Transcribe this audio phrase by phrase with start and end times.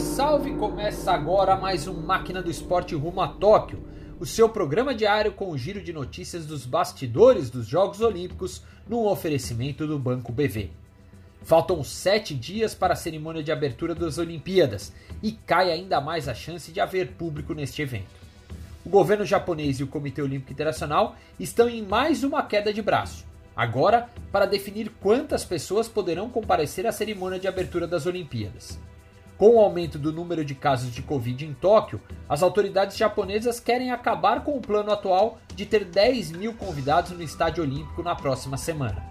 [0.00, 0.52] salve!
[0.56, 3.82] Começa agora mais um Máquina do Esporte rumo a Tóquio,
[4.18, 9.08] o seu programa diário com o giro de notícias dos bastidores dos Jogos Olímpicos no
[9.08, 10.70] oferecimento do Banco BV.
[11.42, 14.92] Faltam sete dias para a cerimônia de abertura das Olimpíadas
[15.22, 18.10] e cai ainda mais a chance de haver público neste evento.
[18.84, 23.24] O governo japonês e o Comitê Olímpico Internacional estão em mais uma queda de braço,
[23.54, 28.78] agora para definir quantas pessoas poderão comparecer à cerimônia de abertura das Olimpíadas.
[29.38, 33.90] Com o aumento do número de casos de Covid em Tóquio, as autoridades japonesas querem
[33.90, 38.56] acabar com o plano atual de ter 10 mil convidados no Estádio Olímpico na próxima
[38.56, 39.04] semana.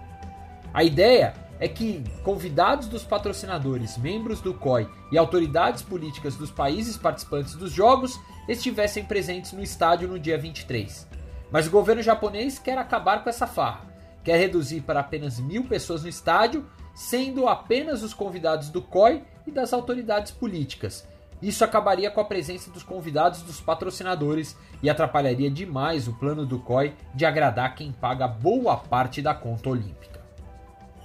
[0.74, 6.96] A ideia é que convidados dos patrocinadores, membros do COI e autoridades políticas dos países
[6.96, 8.18] participantes dos Jogos
[8.48, 11.06] estivessem presentes no estádio no dia 23.
[11.50, 13.86] Mas o governo japonês quer acabar com essa farra,
[14.24, 16.66] quer reduzir para apenas mil pessoas no estádio,
[16.96, 21.06] sendo apenas os convidados do COI e das autoridades políticas.
[21.42, 26.58] Isso acabaria com a presença dos convidados dos patrocinadores e atrapalharia demais o plano do
[26.58, 30.24] COI de agradar quem paga boa parte da conta olímpica.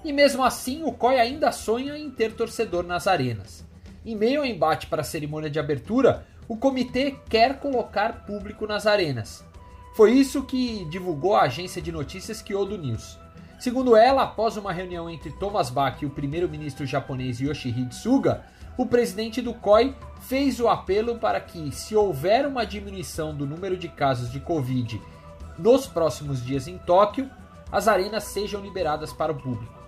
[0.02, 3.66] E mesmo assim, o COI ainda sonha em ter torcedor nas arenas.
[4.06, 8.88] Em meio ao embate para a cerimônia de abertura, o comitê quer colocar público nas
[8.88, 9.46] arenas.
[9.94, 13.20] Foi isso que divulgou a agência de notícias Kyodo News.
[13.62, 18.44] Segundo ela, após uma reunião entre Thomas Bach e o primeiro-ministro japonês Yoshihide Suga,
[18.76, 23.78] o presidente do COI fez o apelo para que, se houver uma diminuição do número
[23.78, 25.00] de casos de Covid
[25.60, 27.30] nos próximos dias em Tóquio,
[27.72, 29.80] as arenas sejam liberadas para o público.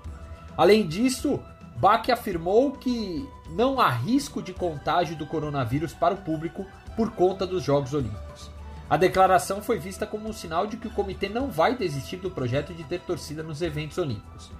[0.55, 1.39] Além disso,
[1.75, 6.63] Bach afirmou que não há risco de contágio do coronavírus para o público
[6.95, 8.51] por conta dos Jogos Olímpicos.
[8.94, 12.30] A declaração foi vista como um sinal de que o comitê não vai desistir do
[12.30, 14.51] projeto de ter torcida nos eventos olímpicos.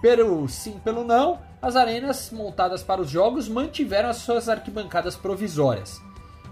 [0.00, 6.00] Pelo sim, pelo não, as arenas montadas para os jogos mantiveram as suas arquibancadas provisórias.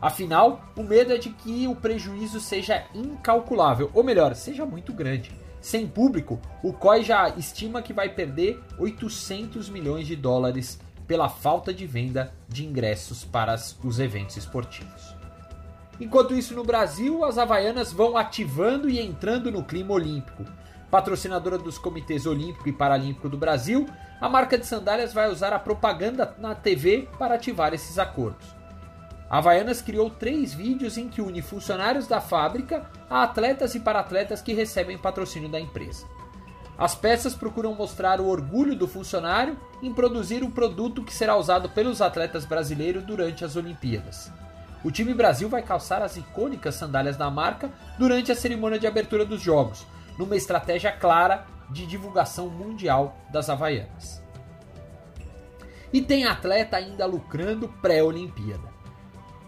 [0.02, 5.30] Afinal, o medo é de que o prejuízo seja incalculável, ou melhor, seja muito grande.
[5.60, 11.72] Sem público, o COI já estima que vai perder 800 milhões de dólares pela falta
[11.72, 15.17] de venda de ingressos para os eventos esportivos.
[16.00, 20.44] Enquanto isso, no Brasil, as Havaianas vão ativando e entrando no clima olímpico.
[20.90, 23.86] Patrocinadora dos comitês Olímpico e Paralímpico do Brasil,
[24.20, 28.46] a marca de sandálias vai usar a propaganda na TV para ativar esses acordos.
[29.28, 34.40] A Havaianas criou três vídeos em que une funcionários da fábrica a atletas e para-atletas
[34.40, 36.06] que recebem patrocínio da empresa.
[36.78, 41.68] As peças procuram mostrar o orgulho do funcionário em produzir um produto que será usado
[41.68, 44.32] pelos atletas brasileiros durante as Olimpíadas.
[44.84, 49.24] O time Brasil vai calçar as icônicas sandálias da marca durante a cerimônia de abertura
[49.24, 49.84] dos Jogos,
[50.16, 54.22] numa estratégia clara de divulgação mundial das Havaianas.
[55.92, 58.78] E tem atleta ainda lucrando pré-Olimpíada.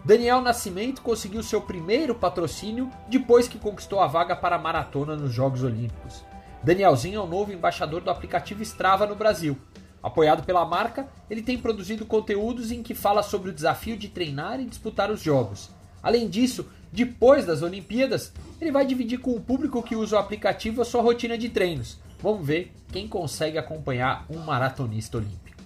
[0.03, 5.31] Daniel Nascimento conseguiu seu primeiro patrocínio depois que conquistou a vaga para a maratona nos
[5.31, 6.25] Jogos Olímpicos.
[6.63, 9.57] Danielzinho é o novo embaixador do aplicativo Strava no Brasil
[10.01, 14.59] Apoiado pela marca, ele tem produzido conteúdos em que fala sobre o desafio de treinar
[14.59, 15.69] e disputar os jogos.
[16.01, 20.81] Além disso, depois das Olimpíadas, ele vai dividir com o público que usa o aplicativo
[20.81, 21.99] a sua rotina de treinos.
[22.19, 25.61] Vamos ver quem consegue acompanhar um maratonista olímpico.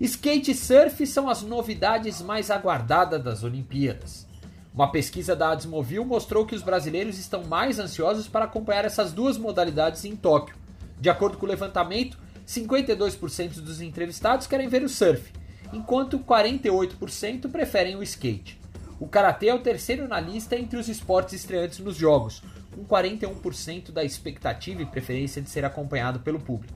[0.00, 4.26] Skate e surf são as novidades mais aguardadas das Olimpíadas.
[4.72, 9.36] Uma pesquisa da Adsmovil mostrou que os brasileiros estão mais ansiosos para acompanhar essas duas
[9.36, 10.56] modalidades em Tóquio.
[10.98, 12.18] De acordo com o levantamento,
[12.50, 15.32] 52% dos entrevistados querem ver o surf,
[15.72, 18.60] enquanto 48% preferem o skate.
[18.98, 22.42] O karatê é o terceiro na lista entre os esportes estreantes nos jogos,
[22.74, 26.74] com 41% da expectativa e preferência de ser acompanhado pelo público.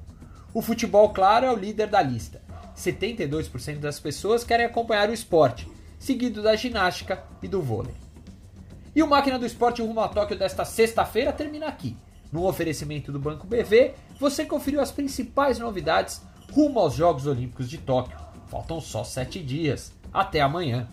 [0.54, 2.40] O futebol, claro, é o líder da lista.
[2.76, 5.68] 72% das pessoas querem acompanhar o esporte,
[5.98, 7.94] seguido da ginástica e do vôlei.
[8.94, 11.96] E o Máquina do Esporte rumo a Tóquio desta sexta-feira termina aqui.
[12.34, 16.20] No oferecimento do Banco BV, você conferiu as principais novidades
[16.50, 18.18] rumo aos Jogos Olímpicos de Tóquio.
[18.48, 19.92] Faltam só sete dias.
[20.12, 20.88] Até amanhã.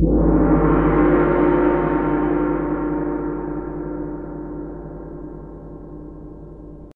[0.00, 0.37] you